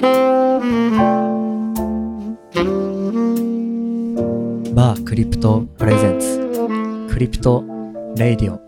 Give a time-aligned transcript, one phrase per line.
[0.00, 6.40] バークリプト presents
[7.12, 7.62] クリプト
[8.16, 8.58] レイディオ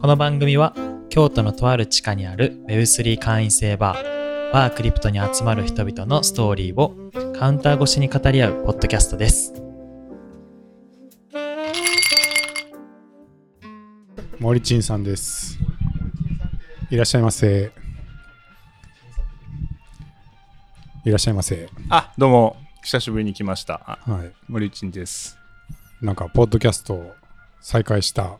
[0.00, 0.74] この番組は
[1.10, 6.94] 京都のとある地下にある Web3 会員制バーバークリプトに集まる人々のストーリーを
[7.38, 9.52] カウンター越しに語り合うポッドキャストです
[14.38, 15.58] 森珍さんです。
[16.90, 17.85] いらっしゃいませ。
[21.06, 21.68] いらっしゃいませ。
[21.88, 23.80] あ、どうも、久しぶりに来ました。
[24.04, 24.32] あはい。
[24.48, 25.38] 森内です。
[26.02, 27.14] なんか、ポッドキャストを
[27.60, 28.38] 再開した。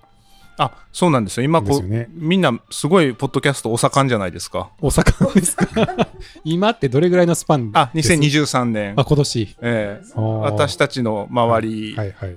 [0.59, 1.45] あ、そうなんですよ。
[1.45, 4.71] 今こう、ねみんなすごいポッドキャストお盛んじゃないですか。
[4.81, 6.09] 大阪ですか？
[6.43, 9.05] 今ってどれぐらいのスパンあ、です？2023年あ、。
[9.05, 9.57] 今年。
[9.63, 12.37] ええあー私たちの周り、はいはい。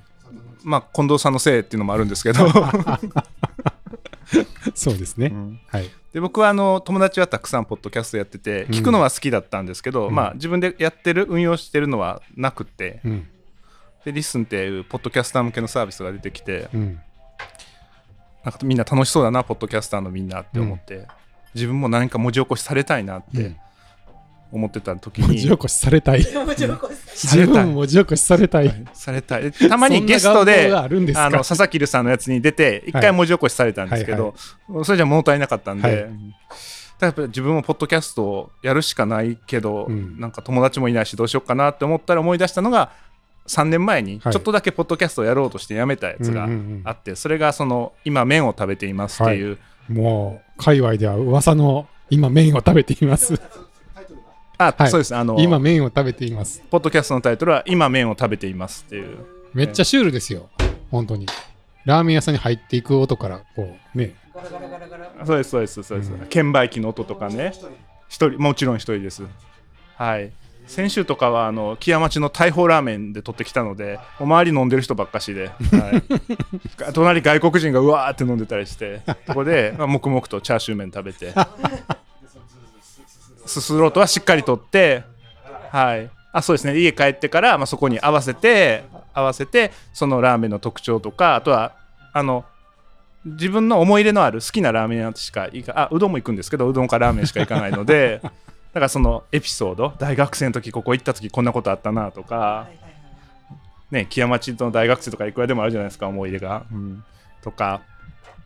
[0.64, 2.46] まあ、近藤さんのせいっていうのもあるんですけど、
[4.76, 5.28] そうですね。
[5.28, 5.90] うんはい。
[6.14, 13.28] で僕はあの友達はたくさんポッドキャストやってて、聞くのは好きだったんですけど、うんまあ、自分でやってる、運用してるのはなくて、うん。
[14.06, 17.00] で、リスンっていうポッドキャスター向けのサービスが出てきて、うん。
[18.44, 21.08] なんかみんな楽しそうだな、ポッドキャスターのみんなって思って、
[21.54, 23.58] 自分も何か文字起こしされたいなってうん
[24.52, 26.26] 思ってた時文に、字起こし されたい。
[26.34, 26.66] 文字
[27.98, 28.86] 起こしされたい。
[28.94, 29.52] されたい。
[29.52, 31.26] でたまにゲストで、あるんですか？
[31.26, 34.34] あの佐々木留さんのやつに出て、一回文字起こしされたんですけど、
[34.84, 35.98] それじゃ物足りなかったんで、はい。
[35.98, 36.10] だか
[37.00, 40.20] らやっぱり自分もポッドキャストをやるしかないけど、うん。
[40.20, 42.92] なんか友達もいないしどうしようかなって思ったら思い出したのが
[43.48, 44.36] 3年前にちはい。
[44.36, 46.48] ょっとだけポッドキャストをやろうとしてやめたやつが
[46.84, 53.34] あって、それがその今麺を食べていますっていう、もう、界隈では噂の今麺を食べています。
[54.60, 54.92] あ、はい。
[54.92, 55.16] そうです。
[55.16, 56.62] あの今麺を食べています。
[56.70, 59.26] ポッドキャストのタイトルは今麺を食べていますっていう。
[59.54, 60.50] めっちゃシュールですよ。
[60.92, 61.26] 本当に。
[61.86, 64.16] ラーメン屋さんに入っていく音から、こう、ね。
[65.26, 67.54] そうですそうですそうです、うん券売機の音とかね。
[68.10, 69.24] 一人もちろん一人です。
[69.96, 70.32] はい。
[70.68, 75.52] 先週とかはあの木屋町の大砲ラーメンで取ってきたのでお周り飲んでる人ばっかしで、は
[76.90, 81.34] い、隣外国人がうわーって飲んでたりしてそこで、まあ、黙々とチャーシュー麺食べて
[83.50, 85.04] すすろうとはしっかりとって
[85.72, 86.10] はい。
[86.32, 86.78] あそうですね。
[86.78, 88.84] 家帰ってから、まあ、そこに合わせて
[89.14, 91.74] 合わせてそのラーメンの特徴とかあとは
[92.14, 92.46] あの
[93.26, 98.30] 自分の思い入れのある好きなラーメン屋しか行かあうどんも行くんですけどうどんかラーメンしか行かないので だ
[98.74, 102.68] からそのエピソード大学生の時ここ行った時こんなことあったなとか、
[103.92, 107.04] ね、木屋町の大学生とかいくらでもあるじゃないですか思い入れが、うん。
[107.42, 107.82] とか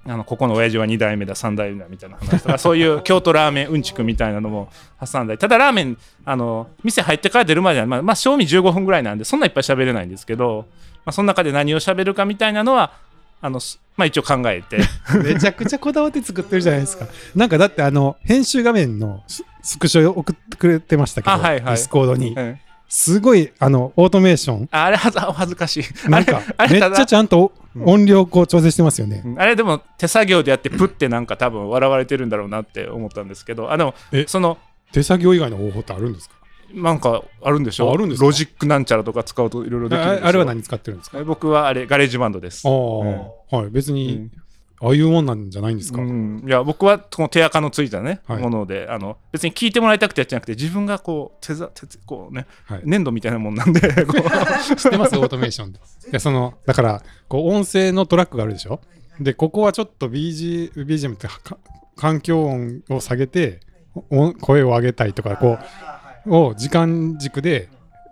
[0.05, 4.69] あのここの親父は2代目だ3代目だみたいな話とか そういう京都ラーメンうんちくみたいなのも
[4.99, 10.65] 挟んだりただラーメンあの店入ってから出るまではまあ、まあ、正味15分ぐらいなんでそんないっぱい喋れないんですけど、
[11.05, 12.91] まあ、その中で何を喋るかみたいなのは
[13.41, 14.79] あのすまあ一応考えて
[15.23, 17.05] めちゃくちゃこだわって作ってるじゃないですか。
[17.35, 22.33] なんかだってあの、編集画面のススクショ送ってくれてましたけど、あはいはいディスコードに。
[22.33, 22.59] うん
[22.89, 24.69] すごい、あの、オートメーション。
[24.69, 26.09] ああれは恥ずかしい。
[26.09, 27.51] なんかあ、れめっちゃちゃんと
[27.85, 29.21] 音量こう調整してますよね。
[29.25, 29.39] うん。
[29.39, 33.71] あれでも手作業でやってプってなんか多分笑われてるんだろうなって思ったんですけど。
[33.71, 34.57] あでもえその
[34.91, 36.35] 手作業以外の方法ってあるんですか？
[36.73, 37.89] なんかあるんでしょ？
[37.89, 41.19] ああるんですかロジックなんちゃらとか使うといろいろできるんですよああれは何使ってるんですか？
[41.19, 42.67] え僕はあれガレージバンドです。
[42.67, 43.69] ああ、はい。
[43.69, 44.29] 別に、
[44.83, 48.41] ああいうもんなんじゃないんですか、うん、いや僕はこの手垢のついたね、はい。
[48.41, 52.81] ものであの別に聞いてもらいたくてやっちゃなくて自分がこう手ざ手こうねはい。
[52.83, 55.17] 粘土みたいなもんなんで 知ってます？
[55.17, 55.79] オートメーションで。
[56.11, 58.81] でそのだからこう音声のトラックがあるでしょ？
[59.21, 61.57] でここはちょっと BG BGM ってか
[61.95, 63.61] 環境音を下げて
[64.09, 65.59] お声を上げたいとかこ
[66.25, 67.69] うを時間軸で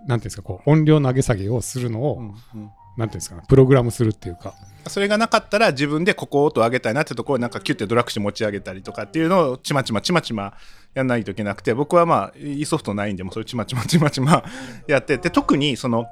[0.08, 2.72] なんていうんですかこう音量の上げ下げをするのを、うんうん。
[2.98, 4.54] なんていうんですかねプログラムするっていうか
[4.88, 10.54] それがなかったら自分でここ音上げたいなってところをなんかキュッてドラッグして持ち上げたりとかっていうのをちまちまちまちま
[10.94, 14.44] やんないといけなくて僕はまあ e ソフトないんでもうそれちまちまちまちま
[14.88, 16.08] やってで特にその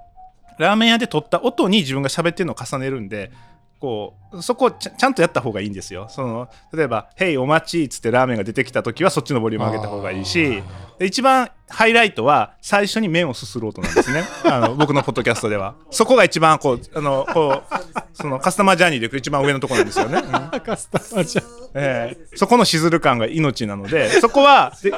[0.60, 3.32] ラーメン屋で撮った音に自分が喋ってるのを重ねるんで
[3.80, 6.08] こうそこをちゃんとやった方がいいんですよ。
[6.10, 10.62] その例えば「ヘイお待ち」っつってラーメンが出てきた時はそっちのボリューム上げた方がいいし
[11.00, 14.24] で一番ハイライトは最初に麺をすする音なんですね。
[14.44, 15.76] あの 僕のポッドキャストでは。
[15.92, 17.76] そこが一番こうあのこう
[18.14, 20.28] そのカスタマージャーニーでいく一番上のところなんですよね、う
[20.58, 21.42] んカスタマーじゃ
[21.76, 22.38] ええ。
[22.38, 24.92] そこのしずる感が命なのでそこはで、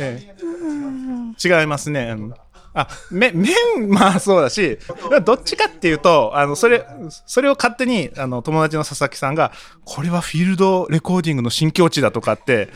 [0.00, 1.60] ええ。
[1.60, 2.34] 違いますね、うん
[2.80, 3.54] あめ麺
[3.88, 4.78] まあそうだし
[5.24, 6.86] どっちかっていうとあのそれ
[7.26, 9.52] それを勝手にあの友達の佐々木さんが
[9.84, 12.68] これはフィールドレコーディングの新境地だとかって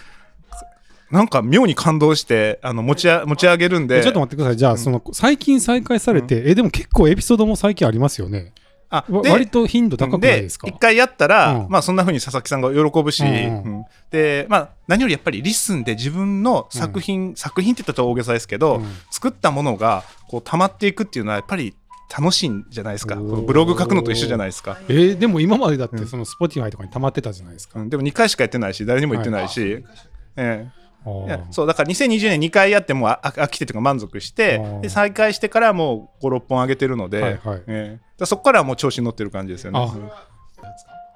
[1.13, 4.03] なんか妙に感動してあの持ちあ持ち上げるんで。
[4.03, 4.57] ちょっと待ってください。
[4.57, 8.39] じゃあ、その最近再開されて、えでも結構エピソードも最近ありますよね。
[8.39, 8.62] わ
[8.95, 10.69] あで割と頻度高くないですか？
[10.69, 11.69] 一回やったら、うん。
[11.71, 13.85] まあそんな風に佐々木さんが喜ぶし、うんうんうん。
[14.11, 18.87] で、まあ何よりやっぱりリッスンで自分の作品、作品って言ったら大げさですけど、うん。
[19.11, 21.75] 作ったものがこう溜まっていくっていうのはやっぱり
[22.15, 23.17] 楽しいんじゃないですか？
[23.17, 24.79] ブログ書くのと一緒じゃないですか？
[24.89, 27.81] えーでも今までだってうんその Spotify とかに溜まってたじゃないですか。
[27.81, 27.89] うん。
[27.89, 29.83] でも2回しかやってないし、誰にも言ってないし、え
[30.37, 30.37] え。
[30.37, 30.73] あーいや
[31.51, 37.63] そうだから2020年2回やってもうあ飽きてというか満足してで再開してからもう56本上げてるので、はいはい。
[37.67, 37.91] ええ。
[37.93, 39.81] だからそこからはもう調子に乗ってる感じですよね。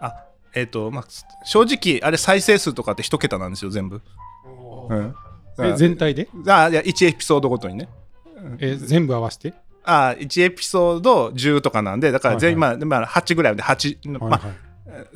[0.01, 0.25] あ。
[0.55, 1.05] えっ、とまあ
[1.45, 4.01] 正直あれ再生数とかって一桁なんですよ全部。
[4.89, 5.15] うん、
[5.61, 6.29] え全体で？
[6.47, 7.89] あいや1エピソードごとにね。
[8.59, 9.55] え全部合わせて？
[9.85, 14.51] あ1エピソード10とかなんでだから全員、はまあ、まあ8ぐらいで8、まはいはい。
[14.51, 14.55] あ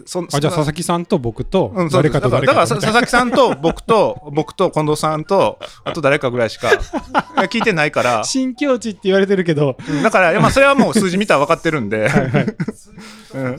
[0.04, 6.68] そんあじゃあ佐々木さんと僕と誰かと誰だからだから佐々木さんと 僕と僕と近藤さんとあと誰かぐらいしか
[7.48, 8.10] 聞いてないから。
[8.18, 9.76] な 新境地って言われてるけど。
[9.88, 12.08] うんだから、まあ、それはもう数字見たら分かってるんで、
[13.34, 13.58] うん、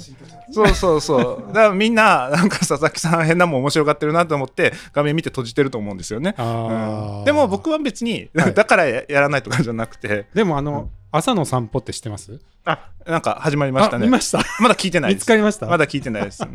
[0.52, 6.36] そうそうそう、だからみんな、なんか佐々木さん、変なもん面白がってるなと思って、画面見て閉じてると思うんですよね。
[6.38, 7.24] うん。
[7.26, 8.54] でも僕は別に、はい。
[8.54, 12.40] だからややらないとかじゃなくて、でもあの朝の散歩って知ってます？
[12.66, 14.04] あなんか始まりましたね。
[14.04, 14.44] あ見ました。
[14.60, 15.26] まだ聞いてない見です。
[15.26, 15.68] つかりました？
[15.68, 16.44] まだ聞いてないです。
[16.44, 16.48] い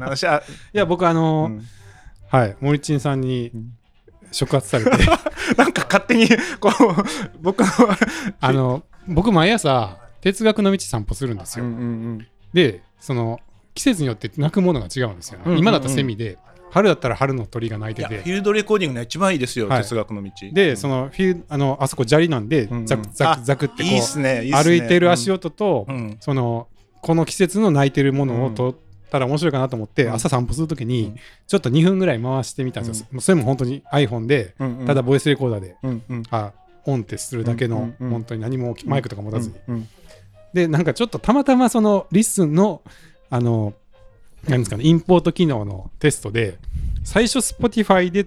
[0.73, 1.67] や僕あのうん。
[2.29, 3.53] はい森珍さんに
[4.33, 4.91] 触発されて。
[5.57, 7.05] なんか勝手に、こう、
[7.41, 7.67] 僕の、
[8.41, 11.83] あの僕毎朝哲学の道散歩するんですよ、うんうんう
[12.15, 12.27] ん。
[12.53, 13.41] でその
[13.75, 15.61] 季節によって鳴くものが違うんですよね、うんうんうん。
[15.61, 16.39] 今だったらセミで
[16.71, 18.23] 春だったら春の鳥が鳴いてて。
[18.23, 19.83] ィールドレコーディングが一番いいですよ、はい。
[19.83, 20.31] 哲学の道。
[20.53, 22.87] でそのフィーあのあそこ砂利なんで、うんうん。
[22.87, 24.79] ザクザクザクってこいいっすね、いいっうすね。
[24.79, 26.17] 歩いてる足音と、うん。
[26.21, 26.69] その
[27.03, 28.75] この季節の鳴いてるものを撮っ
[29.11, 30.15] たら面白いかなと思って、うん。
[30.15, 31.17] 朝散歩するときにうん。
[31.47, 34.87] ちょっと2分ぐらい回してみたんですよ、それも本当に iPhone で、うんうん。
[34.87, 36.23] ただボイスレコーダーで、うんうん。
[36.31, 36.53] あ
[36.89, 38.11] オンってするだけの、うんうんうん。
[38.11, 39.89] 本当に何もマイクとか持たずに、うんうん。
[40.53, 42.83] でなんかちょっとたまたまそのリッスンの
[43.29, 43.75] あの
[44.49, 46.59] なんですかねインポート機能のテストで
[47.05, 48.27] 最初 Spotify で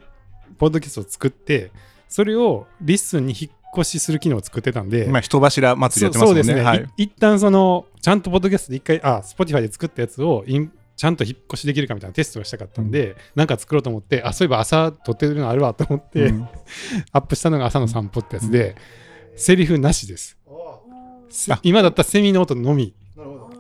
[0.58, 1.72] ポッドキャストを作って
[2.08, 6.44] それをリッスンに引っ越しする機能を作ってたんで今、人柱祭りやってますもんね。
[6.44, 6.84] そうですね、はい。
[6.98, 16.50] い一旦そのちゃんとポッドキャストで一回あ Spotify で作ったやつをインちゃんと引っ越しできるかみたいなテストをしたかったんで、なんか作ろうと思ってあそういえば朝撮ってるのあるわと思って、うん。
[17.14, 18.76] アップしたのが朝の散歩ってやつで、
[19.38, 20.38] セリフなしです。
[21.64, 22.94] 今だったらセミの音のみ。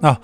[0.01, 0.19] あ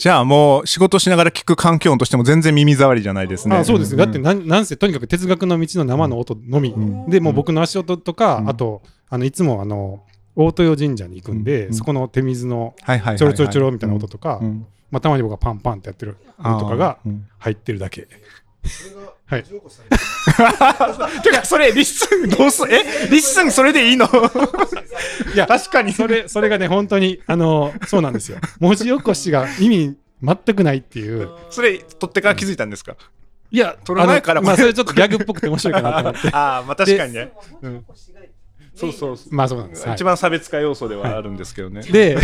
[0.00, 3.56] じゃあもう仕事しながら聞く環境音としても全然耳障りじゃないですね。
[3.56, 7.10] あそうですだってなんなんせとにかく哲学の道の生の音のみ、ん。
[7.10, 8.48] でもう僕の足音とか、うん。
[8.48, 8.80] あと
[9.10, 10.02] あのいつもあの
[10.36, 11.74] 大豊神社に行くんで、うん。
[11.74, 12.74] そこの手水の
[13.18, 14.66] ちょろちょろちょろみたいな音とか、うん。
[14.90, 16.98] まあ、たまに僕がパンパンってやってる音とかが
[17.38, 18.08] 入ってるだけ。
[19.26, 19.44] はい、
[21.22, 23.08] てかそれリッスンどうすえ？
[23.10, 24.06] リッスンそれでいいの？
[25.34, 25.92] いや確かに。
[25.92, 28.38] それそれがね本当にあのそうなんですよ。
[28.58, 31.30] 文字起こしが意味全くないっていう。
[31.50, 32.96] それ取ってから気づいたんですか？
[33.50, 36.28] いや撮る前からまあ、それちょっとギャグっぽくて面白いかなと思って。
[36.36, 37.84] ああまあ確かにね、うん、
[38.76, 39.94] そうそうそうまあそうなんです、はい。
[39.94, 42.18] 一番差別化要素ではあるんですけどね、で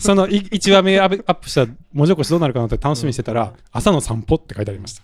[0.00, 5.02] その1話目アップした文字起こしどうなるかなって楽しみにしてたら「朝の散歩」って書いてありました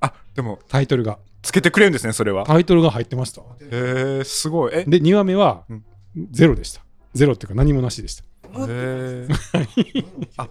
[0.00, 1.18] あでもタイトルが。
[1.42, 2.44] つけてくれるんですねそれは。
[2.44, 3.40] タイトルが入ってました。
[3.40, 4.72] へえすごい。
[4.74, 4.84] え？
[4.84, 5.84] で2話目はうん。
[6.30, 6.82] ゼロでした。
[7.14, 8.24] ゼロっていうか何もなしでした。
[8.24, 9.28] へー。
[10.36, 10.50] あ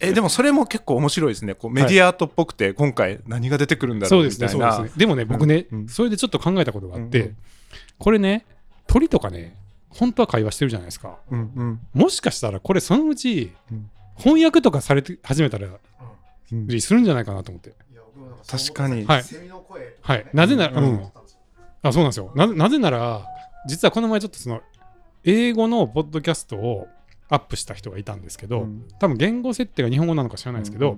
[0.00, 1.54] えでもそれも結構面白いですね。
[1.54, 4.76] こうメディアアートっぽくて、今回何が出てくるんだそうですねろうみたいな。
[4.76, 4.98] そうですね。
[5.00, 5.88] でもね僕ね、うん。
[5.88, 7.36] それでちょっと考えたことがあって、うんうん。
[7.98, 8.46] これね
[8.86, 9.54] 鳥とかね
[9.90, 11.18] 本当は会話してるじゃないですか。
[11.30, 11.80] うんうん。
[11.92, 13.90] もしかしたらこれそのうちうん。
[14.16, 15.68] 翻訳とかされて始めたら
[16.52, 16.80] うん。
[16.80, 17.74] するんじゃないかなと思って
[18.48, 19.24] 確かに、はい。
[20.02, 20.26] はい。
[20.32, 20.94] なぜなら、ううん。
[20.94, 21.12] ん
[21.82, 22.32] あそうなんですよ。
[22.34, 23.26] ななぜなら
[23.68, 24.60] 実はこの前ちょっとその
[25.24, 26.88] 英語のポッドキャストを
[27.28, 28.88] アップした人がいたんですけど、うん。
[28.98, 30.92] 多分言語設定が日本語なのか知らないですけど、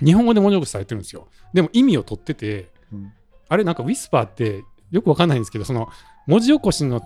[0.00, 0.06] うん。
[0.06, 1.28] 日本語で文字起こしされてるんですよ。
[1.52, 3.12] でも意味を取っててうん。
[3.48, 5.88] あれなんかウィスパーってよくわかんないんですけどその
[6.26, 7.00] 文字起こしの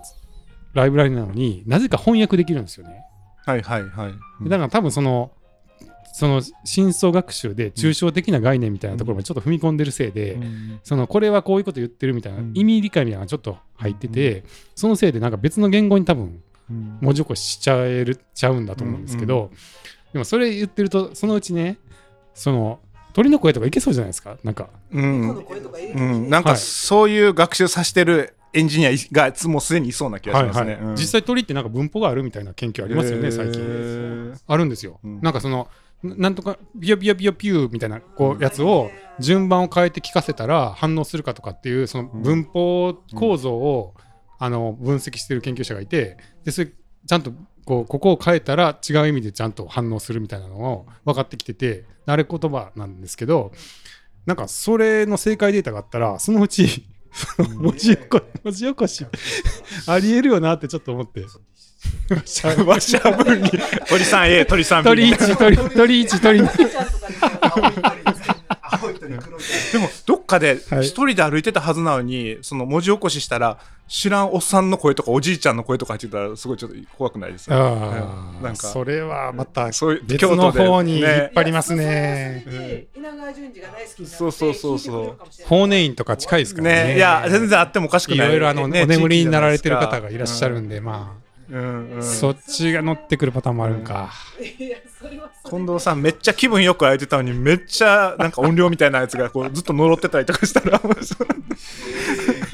[0.73, 3.03] ライブラリなのになぜか翻訳できるんですよね、
[3.45, 4.49] はいはいはい、うん。
[4.49, 5.31] だから多分その
[6.13, 10.79] その深層学習で抽象的な概念みたいなところまでちょっと踏み込んでるせいで、うん。
[10.83, 12.51] そのこれはこういうこと言ってるみたいなうん。
[12.53, 14.43] 意味理解みたいなのがちょっと入ってて、
[14.75, 16.97] そのせいでなんか別の言語に多分うん。
[17.01, 19.51] 文字起こししちゃえるちゃうんだと思うんですけど、
[20.13, 21.77] でもそれ言ってるとそのうちね
[22.33, 22.79] その
[23.13, 24.37] 鳥の声とかいけそうじゃないですか？
[24.43, 24.69] なんか。
[24.91, 25.45] うん。
[25.95, 26.59] うん、なんかはい。
[26.59, 30.79] そういう学習させてるエンジニアがもうすでにいそうな気がしますね。
[30.79, 30.95] うん。
[30.95, 34.37] 実際鳥ってなんか文法があるみたいな研究ありますよね、最へ近ー。
[34.45, 35.21] あるんですよ、うん。
[35.21, 35.67] なんかその
[36.03, 43.93] ななんとかピヨピヨピヨピューみたいなこうやつを順番を変えて聞かせたら反応するかとかっていうその文法構造を、
[44.39, 47.31] あの分析してる研究者がいてでそれちゃんと
[47.63, 53.53] こうここを変えたら違う意味でちゃんと反応するみたいなのを分かってきてて慣れ言葉なんですけど
[54.25, 56.85] なんかそれの正解データがあったらそのうち
[58.43, 59.05] 文字起こし
[59.87, 61.25] ありえるよなってちょっと思って。
[62.25, 63.49] しゃぶしゃぶに
[63.87, 67.93] 鳥さん A 鳥さん B 鳥1鳥鳥1鳥2
[69.71, 70.81] でもどっかではい。
[70.81, 77.71] 一人で歩いてたはずなのに、その文字起こししたら知らんおっさんの声とかおじいちゃんの声とか入ってたらすごいちょっと怖くないですかあ
[78.37, 78.43] うん。
[78.43, 78.67] なんか。
[78.69, 82.43] あそれはまたそういう別の方に引っ張りますね。
[82.47, 84.53] で稲川淳二が大好きそうそう。
[84.53, 86.83] そうそう聞いてくれるかもしれないフォーネインとか近いですからね。
[86.85, 86.95] ね。
[86.95, 88.27] いや全然あってもおかしくない。
[88.27, 91.22] いろいろあの、ねお眠りになられてる方がいらっしゃるんで、まじゃないですか
[91.53, 94.11] うんうんそっちが乗ってくるパターンもあるんか。
[95.47, 100.87] 近藤さんめっちゃ気分よく歩いてたのにめっちゃなんか音量みたいなやつがこうずっと呪ってたりとかしたら拾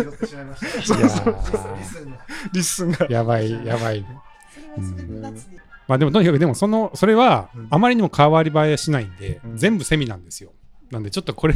[0.04, 0.98] ってしまいました。
[1.02, 2.18] リスンが
[2.52, 4.06] リスンがやばい、やばい。
[4.06, 10.52] それはそれで夏にまあでも、とにかく、でも、その、それはうん、あまりにも変わり映えしないんで、うん全部セミなんですよ。
[10.92, 11.56] なんで、ちょっとこれ、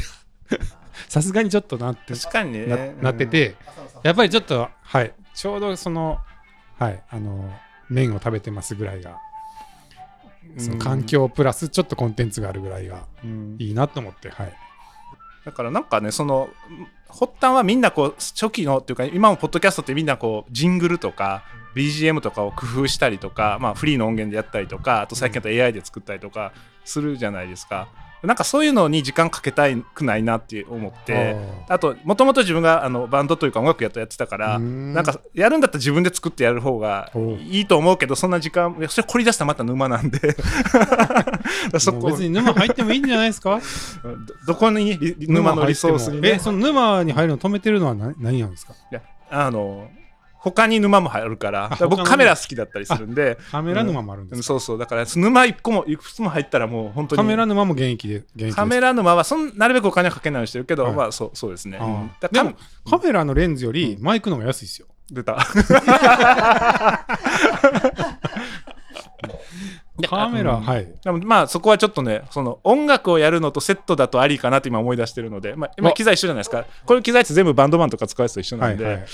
[1.08, 3.56] さすがにちょっとなって、確かにねななってて、
[4.02, 6.20] やっぱりちょっと、はい、ちょうどその、
[6.78, 7.52] はい、あの、
[7.90, 9.20] 麺を食べてますぐらいが、
[10.58, 14.54] その環境プラスちょっとコンテンツがあるぐらいがうんいいなと思って、はい。
[15.46, 16.50] だからなんかねその
[17.10, 21.44] 発端はみんなこう初期のっていうか今もポッドキャストってみんなこうジングルとか
[21.76, 26.54] BGM とかを工夫したりとか、まあ、フリーの音源でやったりとかあと最近だと AI で作ったりとか
[26.86, 27.88] するじゃないですか。
[28.24, 31.36] なんかそういうのに時間かけたくないなって思って
[31.68, 34.94] あともともと自分があのバンドというか音楽やっとやってたからうん。
[34.94, 37.12] なんかやるんだったら自分で作ってやる方が
[37.50, 40.20] いいと思うけどそんな時間それ凝り出したらまた沼なんで。
[41.80, 42.08] そこ。
[42.08, 43.60] 別に沼入ってもいいんじゃないですか？
[44.48, 46.34] どどこにリ沼のリソースにね。
[46.36, 48.74] え、その沼に入るの止めてるのは何何なんですか？
[48.92, 49.88] いやあの
[50.44, 51.70] 他に沼も入るから。
[51.70, 53.38] だから僕カメラ好きだったりするんで。
[53.50, 54.78] カメラ沼もあるんですか、そうそう。
[54.78, 57.18] だから沼一個もいくつも入ったらもう本当に。
[57.18, 60.94] カメラ沼も現役で、現役カメラ沼はそんなるべくお金はかけないようにしてるけど、はい。
[60.94, 61.82] まあそうそうですね、う
[62.34, 62.56] でも
[62.90, 64.88] カメラのレンズよりマイクの方が安いですよ。
[65.10, 65.38] 出た。
[70.10, 70.62] カメラ、うん。
[70.64, 70.92] はい。
[71.04, 75.94] でもまあそこはちょっとねその音楽をやるのとセットだとありかなって今思い出してるので、まあ、今わ。
[75.94, 76.66] 機材一緒じゃないですか。
[76.86, 79.06] これ機材って全部バンドマンとか使うやつと一緒なんで、はいはい。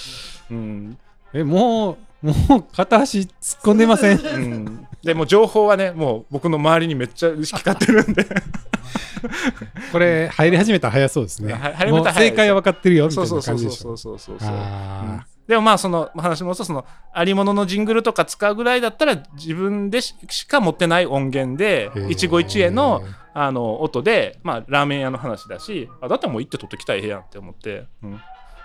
[0.51, 0.98] うん
[1.33, 3.29] え、もう、もう片足突っ
[3.62, 4.19] 込んでません？
[4.19, 8.25] うん、でもう情報はねもう僕の周りにめっちゃ行き交ってるんで。
[9.91, 11.53] これ、入り始めたら早そうですね。
[11.53, 13.93] は入めもうたら早いです正解は分かってるよ、みたそいうなそうそうそ感じでしょ。
[13.93, 14.50] うそうそうそう。
[14.51, 22.12] あでもまあその話もそうそのありもののジングルとか使うぐらいだったら自分でししか持ってない音源でー。
[22.12, 23.01] 一期一会の
[23.33, 28.21] あの音で、まあ、ラーメン屋の話だしあだったらもう行って撮ってきたらええやんって思って、うん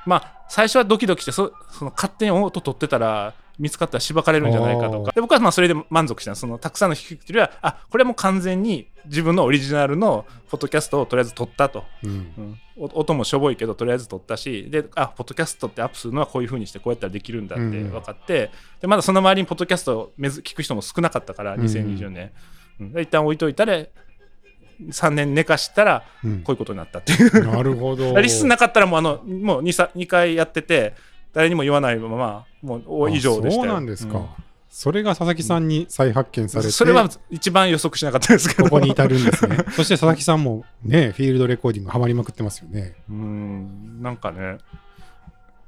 [0.07, 11.85] まあ最初はドキドキしてそその勝手に音取ってたら見つかったらしばかれるんじゃないかとおかで僕はまあそれで満足したのそのたくさんの弾きよりはあこれもう完全に自分のオリジナルのポッドキャストをとりあえず撮ったと。
[12.03, 12.11] うん。
[12.11, 12.61] うん。
[12.77, 14.69] お音もしょぼいけどとりあえず撮ったし。
[14.71, 17.91] であポッドキャストってアップするのはこういう風にしてこうやったらできるんだってうん。
[17.91, 21.61] 分かって、でまだその周りにポッドキャストを聞く人も少なかったからうん。
[21.61, 22.33] 2020年、
[22.81, 22.93] うん。
[22.93, 23.85] で一旦置いといたら
[24.83, 28.17] 3年寝かしたらうんこういうことになったっていうなるほど。
[28.21, 30.95] リスなかったらもうあのもう 2, さ2回やってて
[31.33, 34.19] 誰にも言わないままもうお以上でしたそうなんですか。
[34.19, 34.27] うん
[34.75, 39.59] それが佐々木さんに再発見されて、それは一番予測しなかったですけどここに至るんですね。
[39.71, 42.97] そして佐々木さんもね、フィールドレコーディングハマりまくってますよね。
[43.09, 44.59] うんなんかね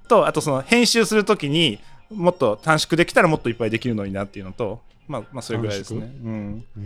[0.09, 1.79] とあとその編集するときに
[2.13, 6.01] もっと短縮できたらもっといっぱいできるのになっていうのとまあまあそれぐらいですね。
[6.01, 6.65] 短うん。
[6.77, 6.85] ううん。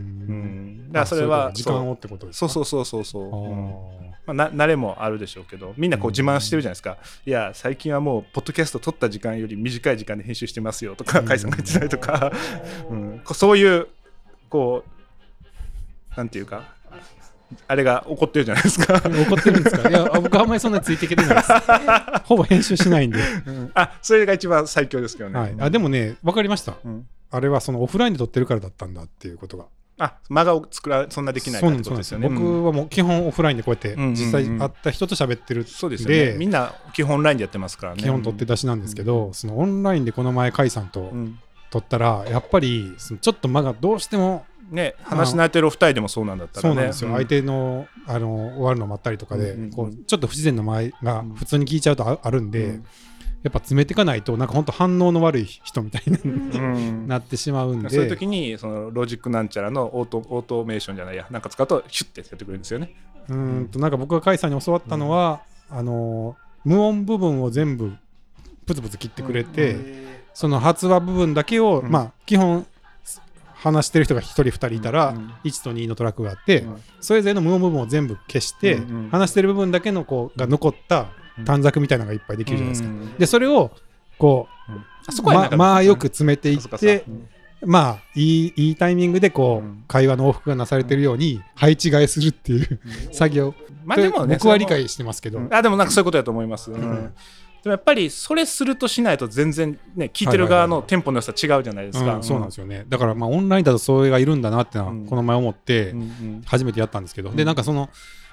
[0.88, 0.88] ん。
[0.88, 2.48] だからそれは時間をってことですか？
[2.48, 11.26] そうそうそうそうまあ、な慣れもあるでしょうけどみんなこう自慢してるじゃないですか、いや最近はもうポッドキャスト撮った時間より短い時間で編集してますよとかうん。
[11.26, 12.30] 甲斐さんが言ってたりとか、
[12.90, 13.88] うん、そういう
[14.50, 16.74] こうなんていうか
[17.66, 18.94] あれが起こってるじゃないですか。
[19.02, 19.88] 怒ってるんですか？
[19.88, 21.48] いや、僕はあんまりそんなについていけてないです。
[22.24, 23.18] ほぼ編集しないんで。
[23.74, 25.54] あそれが一番最強ですけどね、はい。
[25.58, 26.74] あ、でもね、分かりました。
[27.32, 29.66] うんあれはそのオフラインで撮ってるからだったんだっていうことが。
[30.00, 32.28] あ間が作らそんなできないかってそうなんですよね。
[32.28, 36.32] 僕はもう基本オフラインでこうやってうんうんうん実際会った人と喋ってるんそうですよね。
[36.38, 38.02] みで、んな基本オンラインでやってますからね。
[38.02, 41.38] 基本取って出しなんですけど、そのオンラインでこの前、甲斐さんとうん
[41.70, 46.74] 撮ったら、やっぱりそのちょっと間がどうしてもね、話し慣れてるお二人でもそうなんだったらね。
[46.74, 52.84] そうなんですよ、相手のあの終わるの待ったりとかで、うんうんうんこうちょっと不自然な間合いが普通に聞いちゃうとああるんで、うん
[53.42, 57.08] やっぱ詰めていかないとなんか本当反応の悪い人みたいにうん。
[57.08, 62.94] なってしまうんで、そういう時にそのロジックなんちゃらのオートオートメーションじゃないやなんか使うとシュッてやってくれるんですよね。
[63.28, 67.92] うーんとなんか僕が甲斐さんに教わったのは、あの無音部分を全部
[68.66, 69.76] プツプツ切ってくれて、
[70.34, 71.90] その発話部分だけを、うん。
[71.90, 72.66] まあ基本
[73.54, 76.82] 話してる人が1人2人いたら、うん1と2のトラックがあって、うん。
[77.00, 79.10] それぞれの無音部分を全部消して、うんうん。
[79.10, 81.06] 話してる部分だけのこうが残った
[81.44, 82.88] 短冊みたいなのがいっぱいできるじゃないですか。
[82.88, 83.14] うん。
[83.16, 83.70] でそれを
[84.18, 84.48] こ
[85.06, 87.04] あそうこはままあよく詰めていって
[87.62, 89.84] まあいいいいタイミングでこう、うん。
[89.88, 92.80] 会話の往復がなされてるように配置換えするっていう
[93.12, 95.54] 作業、まあでもね僕は理解してますけど、うん。
[95.54, 96.70] あでもなんかそういうことだと思います、
[97.62, 102.22] でもやっぱりそれするとしないと全然ね聞いてる側のテンポの良さ違うじゃないですか、うん。
[102.22, 102.84] そうなんですよね。
[102.88, 105.06] だからまあオンラインだとそれがいるんだなってのはうん。
[105.06, 107.36] この前思ってうんうん初めてやったんですけど、うん。
[107.36, 107.90] でなんかその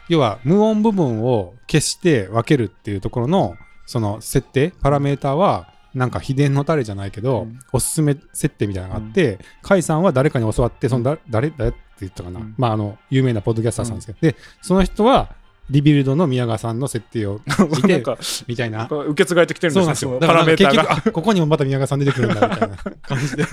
[0.08, 3.56] 要は無音部分を消して分けるっていうところの
[3.86, 7.60] その設定パラメーターはなんか秘伝のタレじゃないけど、うん。
[7.74, 12.56] おすすめ設定みたいなのがあって、甲斐さんは誰かに教わってそのだ誰誰って言ったかな、うん。
[12.58, 15.36] まああの有名なポッドキャスターさんですけど、でその人は
[15.70, 18.04] リビルドの宮川さんの設定を見て
[18.48, 18.88] みたいな。
[18.88, 20.28] 受け継がれてきてるんそうですねそのなんですよ。
[20.28, 23.44] だからパラメーター結局ここにもまた宮川さん出てくるんだみたいな感じで。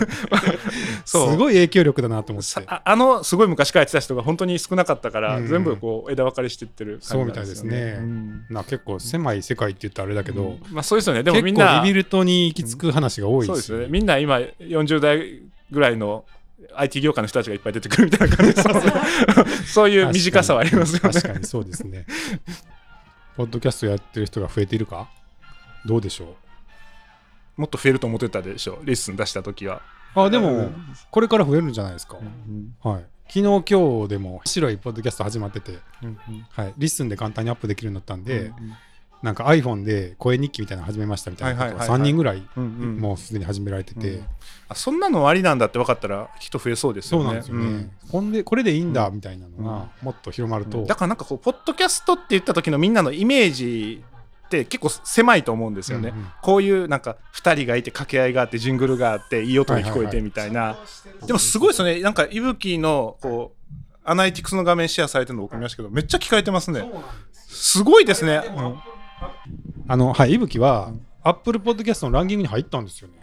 [1.04, 1.30] そう。
[1.33, 2.49] すごい影響力だなと思って。
[2.49, 5.47] さああのすごい昔からやってた人が本当に少なかったから、うん。
[5.49, 7.97] 全部こう枝分かれしてってるそう感じなんみたいですね。
[7.99, 8.44] うん。
[8.50, 11.23] な結構狭い世界って言ったらあれだけど、まあそうですよね。
[11.23, 13.87] でもみんなリビルトに行き着く話が多いそうですですよね。
[13.88, 15.40] みんな今40代
[15.71, 16.25] ぐらいの
[16.75, 18.62] IT 業界の人たちがいっぱい出てくるみたいな感じで
[19.66, 21.12] すそういう短さはありますよね。
[21.12, 22.06] 確かにそうですね。
[23.37, 25.09] ポッドキャストやってる人が増えているか？
[25.85, 26.37] どうでしょ
[27.56, 29.83] もっと増えると思ってたでしょリッスン出した時は、
[30.16, 30.73] うあでも
[31.11, 32.16] これから増えるんじゃないですか、
[32.83, 33.04] はい。
[33.28, 33.62] 昨日今
[34.02, 35.78] 日でも面白いポッドキャスト始まってて、
[36.50, 38.52] はい、リッスンで簡単にアップできるようになったんで、
[39.24, 42.08] なんか iPhone で声日記みたいなの始めましたみたいなことを3はいはいはいはい。
[42.10, 42.98] 人ぐらいうんうん。
[42.98, 44.26] もうすでに始められてて、うん。
[44.68, 47.24] あそんなのありなんだって分かったら人増えそうですよね。
[47.24, 50.86] そうなんですよね、ほんでこれでいいんだみたいなのがもっと広まると、うん。
[50.86, 54.04] だからなんかこうポッドキャストって言った時のみんなのイメージ
[54.46, 56.26] って結構狭いと思うんですよね、うんうん。
[56.42, 60.76] こういうなんか2人がいて掛け合いがあってジングルがあっていい音が聞こえてみたいな、
[61.26, 62.02] でもすごいですよね。
[62.02, 66.84] なんかいぶきのこうアナリティクスの画面シェアされてるの僕見ましたけどめっちゃ聞かれてますね。
[67.32, 68.76] すごいですね、うん
[69.86, 73.14] あのはいいぶきは、Apple Podcast のランキングに入ったんですよね。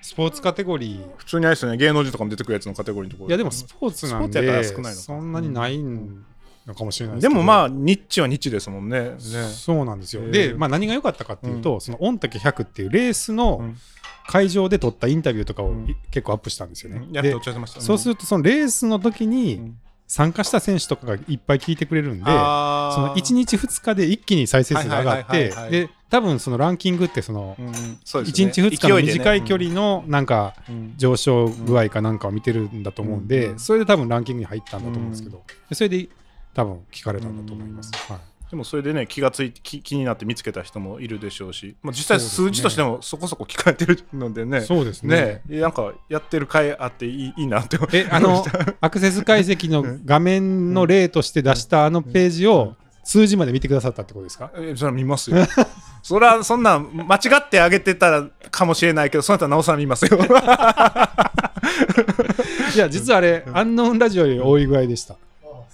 [0.00, 1.16] スポーツカテゴリー。
[1.16, 1.76] 普通にあれですよね。
[1.76, 3.28] 芸能人とかも出てくるやつのカテゴリーのところ。
[3.28, 4.94] いやでもスポーツなんで少ないのか。
[4.94, 9.00] そんなにないのかもしれないでもまああニッチはニッチですもんね。
[9.00, 9.16] ね。
[9.18, 13.76] そうなんですよ、で、まあ、何が良かったかっていうと、その御嶽100っていうレースのうん。
[14.24, 15.74] 会場で撮ったインタビューとかを
[16.12, 17.80] 結構アップしたんですよね、やってでおっしゃってました。
[17.80, 19.78] そうするとそのレースの時うにん
[20.12, 27.72] 参加した選手とかがいっぱい聞いてくれるんで、その1日2日で一気に再生数が上がってで多分そのランキングってそのうん
[28.04, 30.94] そうです1ね日2日の短い距離のなんかうん。
[30.98, 36.08] 上昇具合かなんかを見てるんだと思うんで、うんそれで多分ランキングに入ったんだと思うんですけど、でそれで
[36.52, 37.90] 多分聞かれたんだと思います。
[38.12, 44.60] はいでもそれでね気がついて気気になって見つけた人もいるでしょうし、まあ、実際数字としてもそこそこ聞かれてるのでね。
[44.60, 45.40] そうですね。
[45.48, 45.60] ね。
[45.60, 48.44] なんかやってる回あっていいいいなって思えあの
[48.82, 54.50] アクセス解析の画面の例として出したあのページを数字まで見てくださったってことですか？
[54.54, 55.38] えそれは見ますよ。
[56.04, 60.18] それはそんなん間違ってあげてたらかもしれないけどその後はなおさら見ますよ。
[62.74, 65.16] いや実はあれアンノーンラジオより多い具合でした。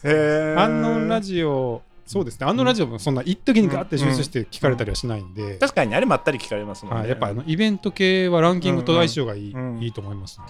[0.05, 0.61] へー。
[0.61, 2.47] アンノーンラジオそうですね。
[2.47, 10.41] アンノーンラジオもそんな一時にガーって集中して聞かれたりはしないんで、確かにねあれまったり聞かれますもんね、はい、やっぱあのイベント系はランキングと相性がいい,、うんうんいいと思います、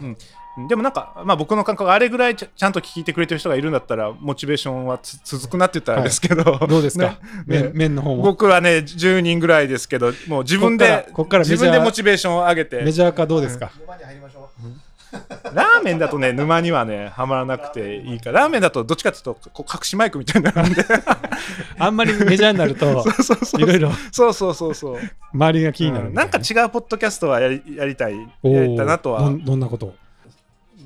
[0.68, 7.18] でもなんか、まあ、僕の感覚あれぐらいちゃちゃんと聞いてくれてる人がいるんだったらモチベーションはつ続くなって言ったらあれですけど、 どうですか、ね。
[7.46, 12.82] 面面の方も僕はね10人ぐらいですけどもう自分で自分でモチベーションを上げて。
[12.82, 14.87] メジャー化どうですか、入りましょう？
[15.54, 20.84] ラーメンだとね沼にはねはまらなくていいからラーメンだとどっちかっていうとこう隠しマイクみたいになるんで。
[21.78, 23.04] あんまりメジャーになると
[23.58, 23.90] いろいろ。
[24.12, 25.00] そうそうそうそう。
[25.32, 26.14] 周りが気になるうん。
[26.14, 29.32] なんか違うポッドキャストはやりやりたいやりたいなとは。
[29.44, 29.94] どんなこと？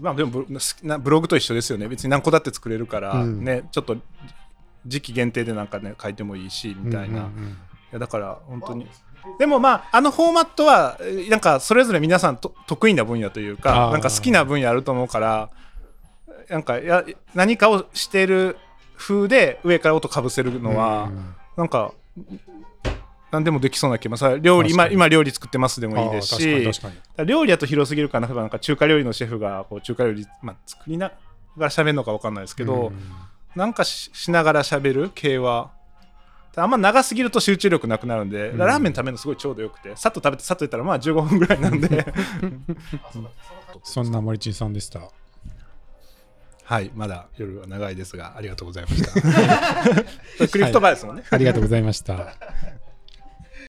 [0.00, 1.88] まあでもブロ好きなブログと一緒ですよね。
[1.88, 3.44] 別に何個だって作れるから、うん。
[3.44, 3.96] ねちょっと
[4.86, 7.56] 時期限定でなんかね書いてもいいしみたいな、いうんうんうん。
[7.92, 8.86] やだから本当に
[9.38, 13.92] でもまああのフォーマットはえーなんかそれぞれ皆さんと得意な分野というあかー。
[13.92, 15.50] なんか好きな分野あると思うから
[16.48, 17.04] なんかや
[17.34, 18.56] 何かをしてる
[18.96, 21.34] 風で上から音かぶせるのは、うん。
[21.56, 21.92] なんか
[23.30, 26.70] 何でもできそうな気もさ料理今今料理作ってますでもいいですし
[27.24, 31.14] 料理だと広すぎるからなんか中華料理のシェフがこう中華料理、まあ、作りなが
[31.56, 32.98] ら喋るのか分かんないですけど、うん。
[33.54, 35.70] なんかししながら喋る系は
[36.56, 38.58] あんま長すぎると集中力なくなるんで、うん。
[38.58, 42.06] ラーメン食べるのすごいちょうどよくてさっと食べてさっと言ったらまあ15分ぐらいなんで。
[43.82, 45.00] そんな森珍さんでした。
[46.64, 49.12] はいまだ夜は長いですがありがとうございました。
[50.48, 52.34] クリフトバーですもんね、ありがとうございました